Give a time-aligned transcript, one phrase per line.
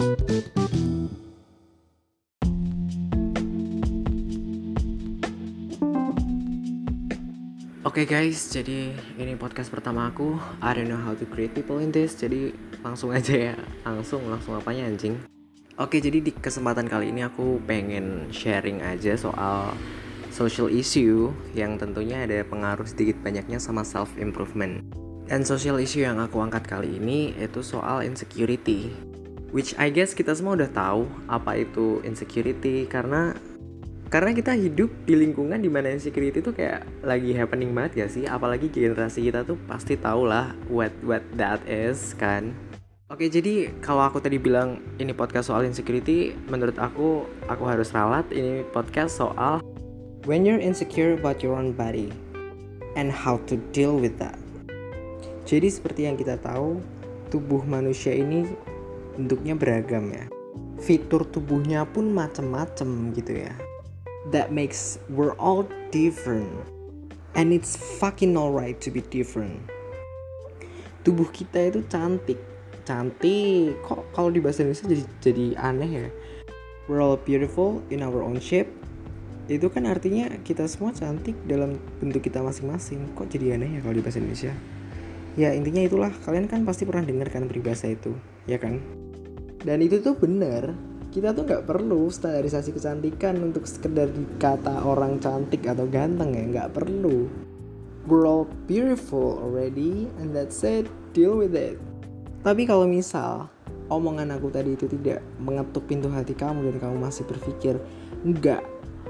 [0.00, 0.16] Oke
[7.84, 10.40] okay guys, jadi ini podcast pertama aku.
[10.64, 12.16] I don't know how to create people in this.
[12.16, 12.48] Jadi
[12.80, 15.20] langsung aja ya, langsung langsung apanya anjing.
[15.76, 19.76] Oke, okay, jadi di kesempatan kali ini aku pengen sharing aja soal
[20.32, 24.80] social issue yang tentunya ada pengaruh sedikit banyaknya sama self improvement.
[25.28, 29.09] Dan social issue yang aku angkat kali ini itu soal insecurity.
[29.50, 33.34] Which I guess kita semua udah tahu apa itu insecurity karena
[34.10, 38.26] karena kita hidup di lingkungan di mana insecurity itu kayak lagi happening banget ya sih?
[38.30, 42.54] Apalagi generasi kita tuh pasti tau lah what what that is kan?
[43.10, 48.26] Oke jadi kalau aku tadi bilang ini podcast soal insecurity menurut aku aku harus ralat
[48.30, 49.58] ini podcast soal
[50.30, 52.14] when you're insecure about your own body
[52.94, 54.38] and how to deal with that.
[55.42, 56.78] Jadi seperti yang kita tahu
[57.34, 58.46] tubuh manusia ini
[59.20, 60.24] bentuknya beragam ya.
[60.80, 63.52] Fitur tubuhnya pun macem-macem gitu ya.
[64.32, 66.48] That makes we're all different.
[67.36, 69.60] And it's fucking alright to be different.
[71.04, 72.40] Tubuh kita itu cantik.
[72.88, 73.76] Cantik.
[73.84, 76.08] Kok kalau di bahasa Indonesia jadi jadi aneh ya?
[76.88, 78.72] We're all beautiful in our own shape.
[79.46, 83.12] Itu kan artinya kita semua cantik dalam bentuk kita masing-masing.
[83.14, 84.52] Kok jadi aneh ya kalau di bahasa Indonesia?
[85.38, 86.10] Ya intinya itulah.
[86.26, 88.16] Kalian kan pasti pernah dengar kan peribahasa itu
[88.50, 88.82] ya kan
[89.64, 90.72] dan itu tuh benar
[91.10, 96.70] kita tuh nggak perlu standarisasi kecantikan untuk sekedar dikata orang cantik atau ganteng ya nggak
[96.70, 97.26] perlu.
[98.06, 101.82] We're all beautiful already and that's it deal with it.
[102.46, 103.50] Tapi kalau misal
[103.90, 107.74] omongan aku tadi itu tidak mengetuk pintu hati kamu dan kamu masih berpikir
[108.22, 108.62] enggak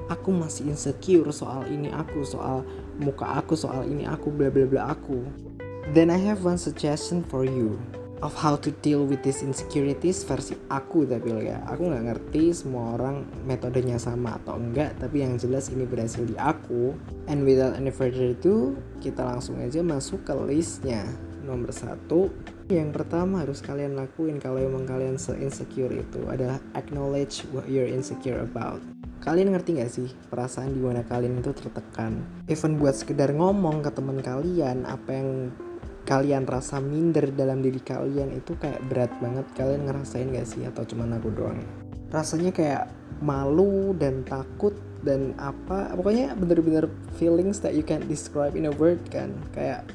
[0.09, 2.65] aku masih insecure soal ini aku soal
[2.97, 5.21] muka aku soal ini aku bla bla bla aku
[5.93, 7.77] then I have one suggestion for you
[8.21, 11.61] of how to deal with these insecurities versi aku tapi ya.
[11.69, 16.37] Aku nggak ngerti semua orang metodenya sama atau enggak tapi yang jelas ini berhasil di
[16.37, 16.93] aku.
[17.25, 21.03] And without any further ado kita langsung aja masuk ke listnya.
[21.41, 22.29] Nomor satu.
[22.71, 28.39] Yang pertama harus kalian lakuin kalau emang kalian se-insecure itu adalah acknowledge what you're insecure
[28.39, 28.79] about.
[29.21, 32.23] Kalian ngerti gak sih perasaan di mana kalian itu tertekan?
[32.49, 35.29] Even buat sekedar ngomong ke teman kalian apa yang
[36.05, 39.45] kalian rasa minder dalam diri kalian itu kayak berat banget.
[39.53, 40.65] Kalian ngerasain gak sih?
[40.65, 41.61] Atau cuma aku doang?
[42.11, 42.91] Rasanya kayak
[43.23, 44.73] malu dan takut
[45.05, 45.93] dan apa.
[45.93, 49.31] Pokoknya bener-bener feelings that you can't describe in a word kan.
[49.53, 49.87] Kayak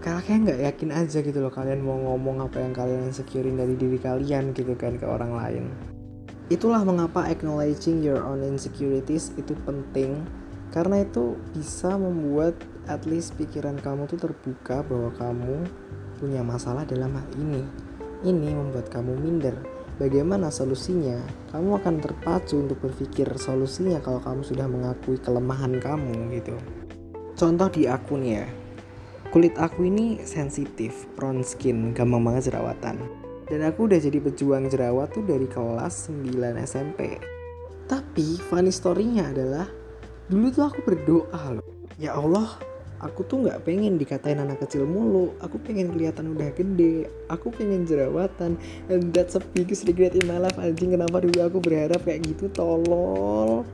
[0.00, 3.76] kayak kayak nggak yakin aja gitu loh kalian mau ngomong apa yang kalian securein dari
[3.76, 5.64] diri kalian gitu kan ke orang lain.
[6.50, 10.18] Itulah mengapa acknowledging your own insecurities itu penting.
[10.70, 12.54] Karena itu bisa membuat
[12.88, 15.66] at least pikiran kamu tuh terbuka bahwa kamu
[16.20, 17.64] punya masalah dalam hal ini.
[18.20, 19.56] Ini membuat kamu minder.
[20.00, 21.20] Bagaimana solusinya?
[21.52, 26.56] Kamu akan terpacu untuk berpikir solusinya kalau kamu sudah mengakui kelemahan kamu gitu.
[27.36, 28.46] Contoh di aku nih ya.
[29.28, 33.00] Kulit aku ini sensitif, prone skin, gampang banget jerawatan.
[33.48, 37.20] Dan aku udah jadi pejuang jerawat tuh dari kelas 9 SMP.
[37.90, 39.66] Tapi funny story-nya adalah
[40.30, 41.66] dulu tuh aku berdoa loh.
[41.98, 42.56] Ya Allah,
[43.00, 45.32] aku tuh nggak pengen dikatain anak kecil mulu.
[45.40, 47.08] Aku pengen kelihatan udah gede.
[47.32, 48.60] Aku pengen jerawatan.
[48.92, 50.92] And that's a biggest regret in my life anjing.
[50.92, 53.64] Kenapa dulu aku berharap kayak gitu tolol?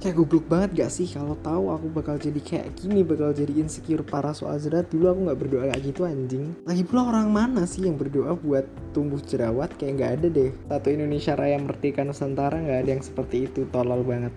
[0.00, 1.04] Kayak goblok banget gak sih?
[1.12, 4.88] Kalau tahu aku bakal jadi kayak gini bakal jadi insecure parah soal jerawat.
[4.88, 6.56] Dulu aku nggak berdoa kayak gitu anjing.
[6.64, 8.64] Lagi pula orang mana sih yang berdoa buat
[8.96, 9.76] tumbuh jerawat?
[9.76, 10.50] Kayak nggak ada deh.
[10.72, 13.68] Satu Indonesia Raya Merdeka Nusantara nggak ada yang seperti itu.
[13.68, 14.32] Tolol banget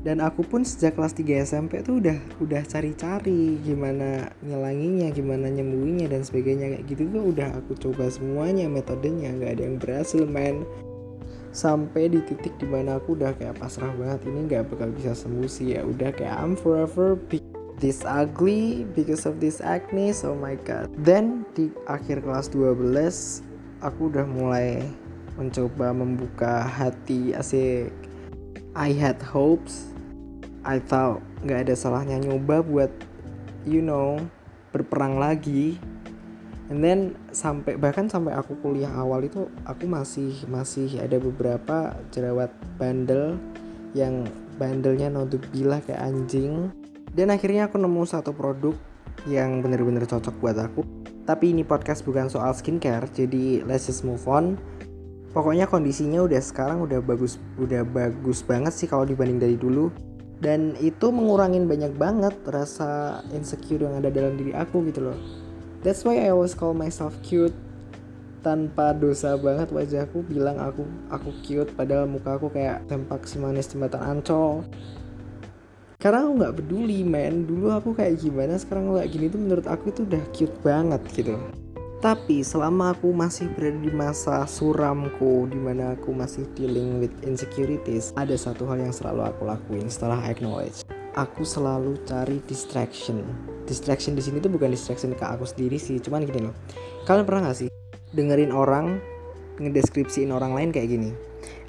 [0.00, 6.08] dan aku pun sejak kelas 3 SMP tuh udah udah cari-cari gimana ngilanginya gimana nyembuhinnya
[6.08, 6.72] dan sebagainya.
[6.72, 9.28] Kayak gitu tuh udah aku coba semuanya metodenya.
[9.36, 10.64] Nggak ada yang berhasil men.
[11.52, 15.50] Sampai di titik di mana aku udah kayak pasrah banget ini nggak bakal bisa sembuh
[15.50, 15.76] sih.
[15.76, 17.20] Ya udah kayak I'm forever
[17.76, 20.16] this ugly because of this acne.
[20.24, 20.88] Oh my god.
[20.96, 23.44] Then di akhir kelas 12
[23.84, 24.80] aku udah mulai
[25.36, 27.92] mencoba membuka hati asik.
[28.72, 29.90] I had hopes
[30.64, 32.92] I thought nggak ada salahnya nyoba buat
[33.64, 34.20] you know
[34.70, 35.80] berperang lagi.
[36.70, 42.54] And then sampai bahkan sampai aku kuliah awal itu aku masih masih ada beberapa jerawat
[42.78, 43.42] bandel
[43.90, 44.22] yang
[44.54, 46.70] bandelnya naudzubillah kayak anjing.
[47.10, 48.78] Dan akhirnya aku nemu satu produk
[49.26, 50.86] yang bener-bener cocok buat aku.
[51.26, 54.54] Tapi ini podcast bukan soal skincare jadi let's just move on.
[55.34, 59.90] Pokoknya kondisinya udah sekarang udah bagus udah bagus banget sih kalau dibanding dari dulu
[60.40, 65.18] dan itu mengurangin banyak banget rasa insecure yang ada dalam diri aku gitu loh.
[65.84, 67.52] That's why I always call myself cute.
[68.40, 73.68] Tanpa dosa banget wajahku bilang aku aku cute padahal muka aku kayak tempak si manis
[73.68, 74.64] jembatan ancol.
[76.00, 77.44] Karena aku nggak peduli men.
[77.44, 81.36] Dulu aku kayak gimana sekarang gini tuh menurut aku itu udah cute banget gitu
[82.00, 88.16] tapi selama aku masih berada di masa suramku di mana aku masih dealing with insecurities
[88.16, 90.80] ada satu hal yang selalu aku lakuin setelah acknowledge.
[91.12, 93.20] Aku selalu cari distraction.
[93.68, 96.56] Distraction di sini tuh bukan distraction ke aku sendiri sih cuman gini loh.
[97.04, 97.68] Kalian pernah gak sih
[98.16, 98.96] dengerin orang
[99.60, 101.12] ngedeskripsiin orang lain kayak gini?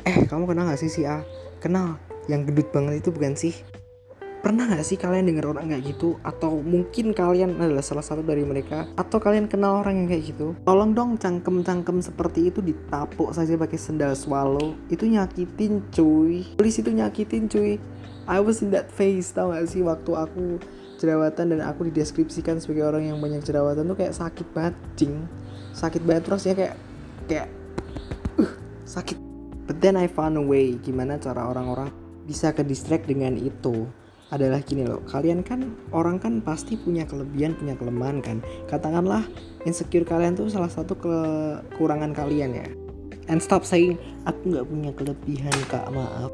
[0.07, 1.27] Eh kamu kenal gak sih si A?
[1.59, 1.99] Kenal.
[2.31, 3.51] Yang gendut banget itu bukan sih
[4.41, 6.17] Pernah gak sih kalian denger orang kayak gitu?
[6.25, 8.89] Atau mungkin kalian adalah salah satu dari mereka?
[8.97, 10.57] Atau kalian kenal orang yang kayak gitu?
[10.65, 14.73] Tolong dong cangkem-cangkem seperti itu ditapuk saja pakai sendal swallow.
[14.89, 16.57] Itu nyakitin cuy.
[16.57, 17.77] Polis itu nyakitin cuy.
[18.25, 19.85] I was in that phase tau gak sih?
[19.85, 20.57] Waktu aku
[20.97, 25.21] jerawatan dan aku dideskripsikan sebagai orang yang banyak jerawatan tuh kayak sakit banget jing.
[25.77, 26.75] Sakit banget terus ya kayak
[27.29, 27.47] kayak
[28.41, 28.53] uh,
[28.89, 29.21] sakit.
[29.69, 31.93] But then I found a way gimana cara orang-orang
[32.25, 33.85] bisa ke distract dengan itu
[34.31, 38.37] adalah gini loh kalian kan orang kan pasti punya kelebihan punya kelemahan kan.
[38.71, 39.27] Katakanlah
[39.67, 42.67] insecure kalian tuh salah satu kekurangan kalian ya.
[43.27, 46.31] And stop saying aku nggak punya kelebihan kak maaf.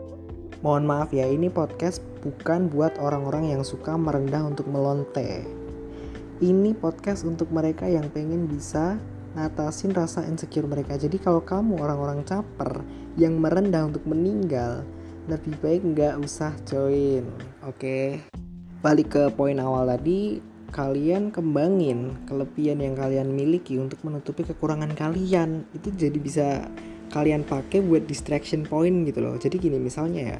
[0.61, 5.45] Mohon maaf ya ini podcast bukan buat orang-orang yang suka merendah untuk melonte.
[6.37, 9.01] Ini podcast untuk mereka yang pengen bisa
[9.33, 10.97] ngatasin rasa insecure mereka.
[10.97, 12.81] Jadi kalau kamu orang-orang caper
[13.17, 14.85] yang merendah untuk meninggal
[15.27, 17.25] lebih baik nggak usah join
[17.67, 18.23] oke.
[18.79, 20.39] Balik ke poin awal tadi
[20.71, 25.67] kalian kembangin kelebihan yang kalian miliki untuk menutupi kekurangan kalian.
[25.75, 26.47] Itu jadi bisa
[27.11, 29.35] kalian pakai buat distraction point gitu loh.
[29.35, 30.39] Jadi gini misalnya ya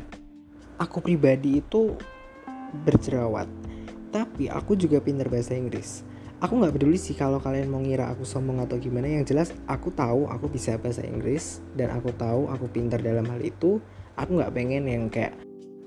[0.79, 1.93] aku pribadi itu
[2.87, 3.47] berjerawat
[4.11, 6.03] tapi aku juga pinter bahasa Inggris.
[6.37, 9.09] Aku nggak peduli sih kalau kalian mau ngira aku sombong atau gimana.
[9.09, 13.41] Yang jelas aku tahu aku bisa bahasa Inggris dan aku tahu aku pinter dalam hal
[13.41, 13.81] itu.
[14.17, 15.33] Aku nggak pengen yang kayak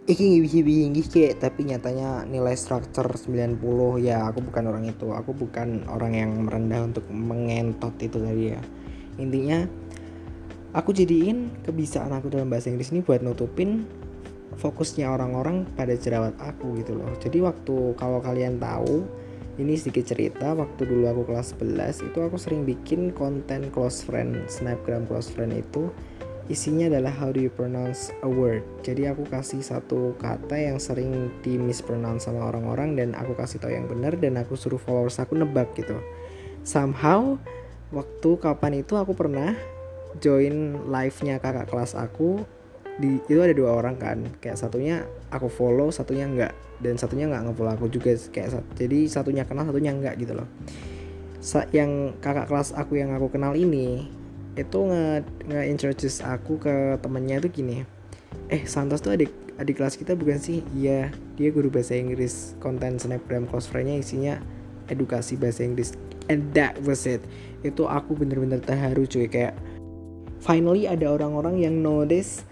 [0.09, 3.61] iki ngibih kayak tapi nyatanya nilai struktur 90
[4.01, 5.13] ya aku bukan orang itu.
[5.13, 8.61] Aku bukan orang yang merendah untuk mengentot itu tadi ya.
[9.21, 9.69] Intinya
[10.73, 13.85] aku jadiin kebiasaan aku dalam bahasa Inggris ini buat nutupin
[14.57, 17.11] fokusnya orang-orang pada jerawat aku gitu loh.
[17.21, 19.05] Jadi waktu kalau kalian tahu
[19.61, 24.49] ini sedikit cerita waktu dulu aku kelas 11 itu aku sering bikin konten close friend
[24.49, 25.93] snapgram close friend itu
[26.49, 28.65] isinya adalah how do you pronounce a word.
[28.87, 33.75] Jadi aku kasih satu kata yang sering di mispronounce sama orang-orang dan aku kasih tahu
[33.75, 35.99] yang benar dan aku suruh followers aku nebak gitu.
[36.65, 37.37] Somehow
[37.91, 39.53] waktu kapan itu aku pernah
[40.23, 42.43] join live-nya kakak kelas aku.
[43.01, 44.25] Di itu ada dua orang kan.
[44.39, 46.55] Kayak satunya aku follow satunya enggak.
[46.81, 48.17] Dan satunya nggak ngefollow aku juga.
[48.31, 50.49] Kayak jadi satunya kenal satunya enggak gitu loh.
[51.41, 54.20] Sa yang kakak kelas aku yang aku kenal ini
[54.59, 57.87] itu nge, nge introduce aku ke temennya itu gini.
[58.51, 59.31] Eh Santos tuh adik
[59.61, 60.65] adik kelas kita bukan sih?
[60.75, 62.59] Iya dia guru bahasa Inggris.
[62.59, 64.39] Konten snapgram close friendnya isinya
[64.91, 65.95] edukasi bahasa Inggris.
[66.31, 67.23] And that was it.
[67.63, 69.27] Itu aku bener-bener terharu cuy.
[69.31, 69.55] Kayak
[70.43, 72.43] finally ada orang-orang yang notice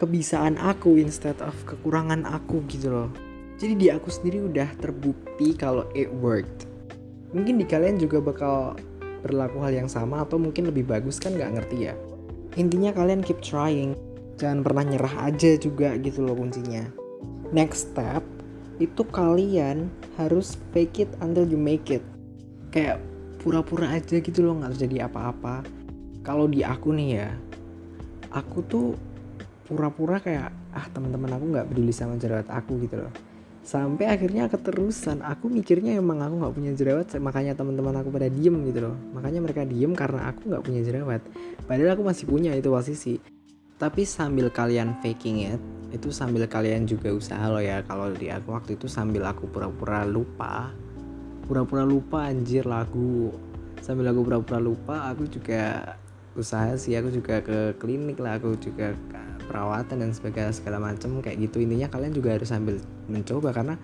[0.00, 3.08] kebisaan aku instead of kekurangan aku gitu loh.
[3.62, 6.66] Jadi di aku sendiri udah terbukti kalau it worked.
[7.30, 8.74] Mungkin di kalian juga bakal
[9.22, 11.94] berlaku hal yang sama atau mungkin lebih bagus kan nggak ngerti ya.
[12.58, 13.96] Intinya kalian keep trying.
[14.36, 16.84] Jangan pernah nyerah aja juga gitu loh kuncinya.
[17.54, 18.26] Next step
[18.82, 19.88] itu kalian
[20.18, 22.02] harus fake it until you make it.
[22.74, 22.98] Kayak
[23.38, 25.62] pura-pura aja gitu loh nggak terjadi apa-apa.
[26.26, 27.30] Kalau di aku nih ya
[28.32, 28.86] aku tuh
[29.68, 33.12] pura-pura kayak ah teman-teman aku nggak peduli sama jerawat aku gitu loh
[33.62, 35.22] sampai akhirnya keterusan.
[35.22, 38.96] Aku mikirnya emang aku nggak punya jerawat makanya teman-teman aku pada diem gitu loh.
[39.14, 41.22] Makanya mereka diem karena aku nggak punya jerawat.
[41.66, 43.16] Padahal aku masih punya itu posisi
[43.82, 47.82] tapi sambil kalian faking it itu sambil kalian juga usaha loh ya.
[47.82, 50.70] Kalau di aku waktu itu sambil aku pura-pura lupa
[51.46, 53.34] pura-pura lupa anjir lagu.
[53.82, 55.98] Sambil aku pura-pura lupa aku juga
[56.38, 56.94] usaha sih.
[56.96, 58.94] Aku juga ke klinik lah aku juga
[59.44, 61.62] perawatan dan sebagainya segala macam kayak gitu.
[61.62, 62.78] Intinya kalian juga harus sambil
[63.10, 63.74] mencoba karena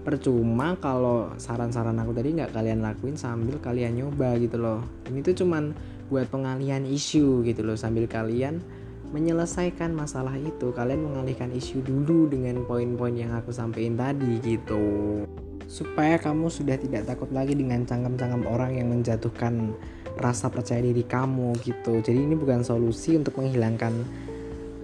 [0.00, 4.80] percuma kalau saran-saran aku tadi nggak kalian lakuin sambil kalian nyoba gitu loh.
[5.08, 5.76] Ini tuh cuman
[6.08, 8.64] buat pengalihan isu gitu loh sambil kalian
[9.12, 10.72] menyelesaikan masalah itu.
[10.72, 15.24] Kalian mengalihkan isu dulu dengan poin-poin yang aku sampaikan tadi gitu.
[15.70, 19.74] Supaya kamu sudah tidak takut lagi dengan cangkem-cangkem orang yang menjatuhkan
[20.18, 22.02] rasa percaya diri kamu gitu.
[22.02, 23.92] Jadi ini bukan solusi untuk menghilangkan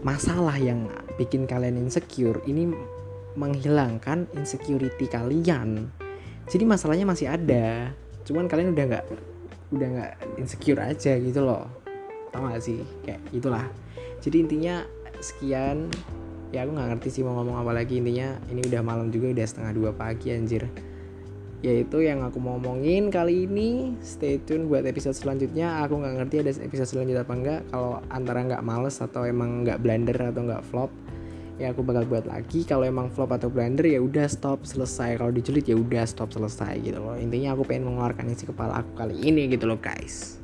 [0.07, 0.87] masalah yang
[1.19, 2.71] bikin kalian insecure ini
[3.35, 5.91] menghilangkan insecurity kalian.
[6.47, 7.91] Jadi masalahnya masih ada
[8.23, 9.05] cuman kalian udah nggak
[9.75, 11.67] udah nggak insecure aja gitu loh.
[12.31, 12.87] Tau gak sih?
[13.03, 13.67] Kayak itulah
[14.23, 14.75] jadi intinya
[15.19, 15.91] sekian.
[16.55, 17.99] Ya aku nggak ngerti sih mau ngomong apa lagi.
[17.99, 20.71] Intinya ini udah malam juga udah setengah dua pagi anjir
[21.67, 23.99] yaitu yang aku mau ngomongin kali ini.
[23.99, 25.83] Stay tune buat episode selanjutnya.
[25.83, 29.83] Aku nggak ngerti ada episode selanjutnya apa enggak kalau antara nggak males atau emang nggak
[29.83, 30.95] blunder atau nggak flop
[31.57, 32.63] ya aku bakal buat lagi.
[32.63, 35.19] Kalau emang flop atau blunder ya udah stop selesai.
[35.19, 37.19] Kalau diculit ya udah stop selesai gitu loh.
[37.19, 40.39] Intinya aku pengen mengeluarkan isi kepala aku kali ini gitu loh guys.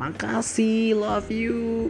[0.00, 0.98] Makasih.
[0.98, 1.86] Love you